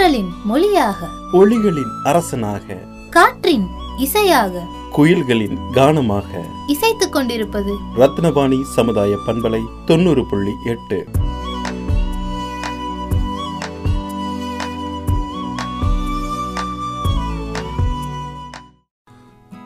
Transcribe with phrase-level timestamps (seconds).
[0.00, 1.08] தென்றலின் மொழியாக.
[1.32, 2.82] ஒளிகளின் அரசனாக.
[3.10, 3.66] காற்றின்
[3.98, 4.62] இசையாக.
[4.96, 6.44] குயில்களின் கானமாக.
[6.66, 7.74] இசைத்துக் கொண்டிருப்பது.
[7.96, 11.06] ரத்னபாணி சமுதாய பண்பலை தொண்ணூறு புள்ளி எட்டு.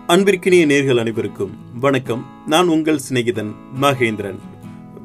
[0.08, 2.24] அன்பிற்கினிய நேர்கள் அனைவருக்கும் வணக்கம்.
[2.46, 4.38] நான் உங்கள் சிநேகிதன் மகேந்திரன்.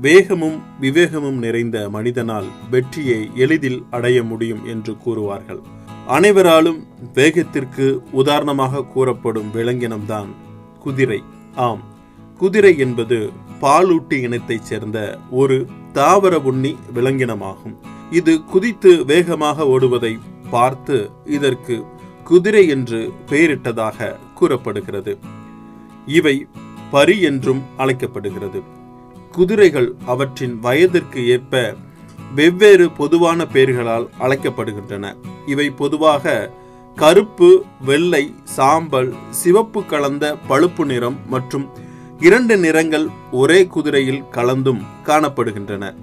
[0.02, 5.62] வேகமும் விவேகமும் நிறைந்த மனிதனால் வெற்றியை எளிதில் அடைய முடியும் என்று கூறுவார்கள்.
[6.08, 10.28] அனைவராலும் வேகத்திற்கு உதாரணமாக கூறப்படும் விலங்கினம்தான்
[10.80, 11.24] குதிரை.
[11.56, 11.82] ஆம்
[12.38, 13.30] குதிரை என்பது
[13.62, 17.76] பாலூட்டி இனத்தைச் சேர்ந்த ஒரு தாவர உண்ணி விலங்கினமாகும்.
[18.12, 20.20] இது குதித்து வேகமாக ஓடுவதை
[20.50, 21.86] பார்த்து இதற்கு
[22.24, 25.18] குதிரை என்று பெயரிட்டதாக கூறப்படுகிறது.
[26.06, 26.48] இவை
[26.92, 28.78] பரி என்றும் அழைக்கப்படுகிறது.
[29.40, 31.54] குதிரைகள் அவற்றின் வயதிற்கு ஏற்ப
[32.36, 35.06] வெவ்வேறு பொதுவான பெயர்களால் அழைக்கப்படுகின்றன.
[35.48, 36.34] இவை பொதுவாக
[36.96, 37.50] கருப்பு
[37.86, 38.24] வெள்ளை
[38.56, 41.66] சாம்பல் சிவப்பு கலந்த பழுப்பு நிறம் மற்றும்
[42.20, 45.94] இரண்டு நிறங்கள் ஒரே குதிரையில் கலந்தும் காணப்படுகின்றன.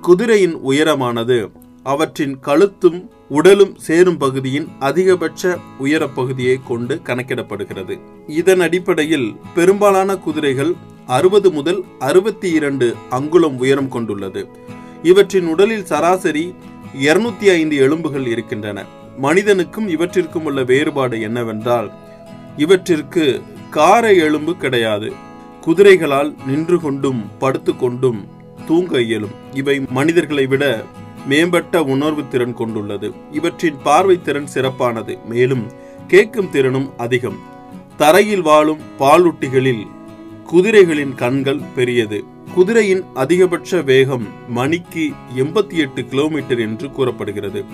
[0.00, 1.38] குதிரையின் உயரமானது
[1.82, 5.52] அவற்றின் கழுத்தும் உடலும் சேரும் பகுதியின் அதிகபட்ச
[5.84, 7.96] உயரப்பகுதியை கொண்டு கணக்கிடப்படுகிறது.
[8.40, 10.72] இதன் அடிப்படையில் பெரும்பாலான குதிரைகள்
[11.06, 14.48] அறுபது முதல் அறுபத்தி இரண்டு அங்குலம் உயரம் கொண்டுள்ளது.
[15.02, 16.54] இவற்றின் உடலில் சராசரி
[17.00, 18.84] இருநூத்தி ஐந்து எலும்புகள் இருக்கின்றன.
[19.18, 21.90] மனிதனுக்கும் இவற்றிற்கும் உள்ள வேறுபாடு என்னவென்றால்
[22.56, 25.12] இவற்றிற்கு கார எலும்பு கிடையாது.
[25.66, 28.28] குதிரைகளால் நின்று கொண்டும் படுத்து கொண்டும்
[28.66, 29.34] தூங்க இயலும்.
[29.52, 30.84] இவை மனிதர்களை விட
[31.26, 33.12] மேம்பட்ட உணர்வு திறன் கொண்டுள்ளது.
[33.32, 35.66] இவற்றின் பார்வை திறன் சிறப்பானது மேலும்
[36.06, 37.38] கேட்கும் திறனும் அதிகம்.
[37.96, 39.86] தரையில் வாழும் பாலூட்டிகளில்
[40.52, 42.24] குதிரைகளின் கண்கள் பெரியது.
[42.54, 47.64] குதிரையின் அதிகபட்ச வேகம் மணிக்கு எண்பத்தி எட்டு கிலோமீட்டர் என்று கூறப்படுகிறது.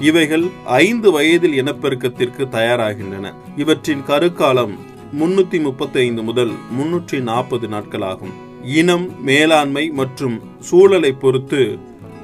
[0.00, 3.32] இவைகள் ஐந்து வயதில் இனப்பெருக்கத்திற்கு தயாராகின்றன.
[3.56, 4.74] இவற்றின் கருக்காலம்
[5.18, 11.78] முன்னூத்தி முப்பத்தி ஐந்து முதல் முன்னூற்றி நாற்பது நாட்களாகும் இனம் மேலாண்மை மற்றும் சூழலை பொறுத்து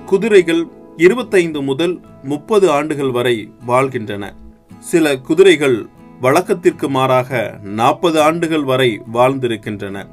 [0.06, 4.34] குதிரைகள் இருபத்தைந்து முதல் முப்பது ஆண்டுகள் வரை வாழ்கின்றன.
[4.78, 5.88] சில குதிரைகள்
[6.22, 10.06] வழக்கத்திற்கு மாறாக நாற்பது ஆண்டுகள் வரை வாழ்ந்திருக்கின்றன.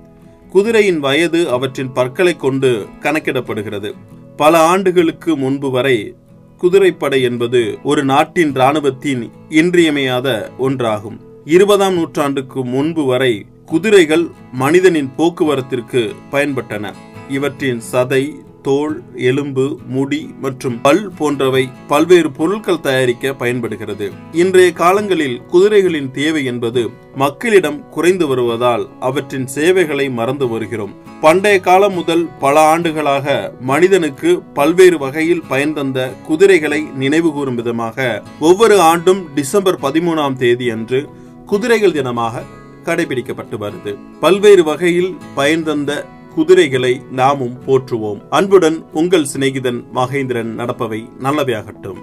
[0.49, 3.91] குதிரையின் வயது அவற்றின் பற்களை கொண்டு கணக்கிடப்படுகிறது.
[4.35, 6.15] பல ஆண்டுகளுக்கு முன்பு வரை
[6.57, 11.19] குதிரைப்படை என்பது ஒரு நாட்டின் இராணுவத்தின் இன்றியமையாத ஒன்றாகும்.
[11.45, 16.93] இருபதாம் நூற்றாண்டுக்கு முன்பு வரை குதிரைகள் மனிதனின் போக்குவரத்திற்கு பயன்பட்டன.
[17.29, 18.23] இவற்றின் சதை
[18.61, 24.11] தோல் எலும்பு முடி மற்றும் பல் போன்றவை பல்வேறு பொருட்கள் தயாரிக்க பயன்படுகிறது.
[24.31, 30.93] இன்றைய காலங்களில் குதிரைகளின் தேவை என்பது மக்களிடம் குறைந்து வருவதால் அவற்றின் சேவைகளை மறந்து வருகிறோம்.
[31.21, 39.23] பண்டைய காலம் முதல் பல ஆண்டுகளாக மனிதனுக்கு பல்வேறு வகையில் பயன் தந்த குதிரைகளை நினைவுகூரும் விதமாக ஒவ்வொரு ஆண்டும்
[39.35, 41.01] டிசம்பர் பதிமூணாம் தேதி அன்று
[41.45, 42.45] குதிரைகள் தினமாக
[42.85, 43.91] கடைபிடிக்கப்பட்டு வருது.
[44.19, 48.21] பல்வேறு வகையில் பயன் தந்த குதிரைகளை நாமும் போற்றுவோம்.
[48.29, 51.97] அன்புடன் உங்கள் சிநேகிதன் மகேந்திரன் நடப்பவை நல்லவையாகட்டும்.